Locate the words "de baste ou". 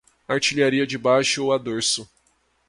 0.87-1.53